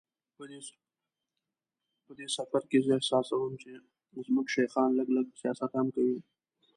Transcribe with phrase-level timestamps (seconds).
[2.05, 3.71] په دې سفر کې زه احساسوم چې
[4.27, 6.17] زموږ شیخان لږ لږ سیاست هم کوي.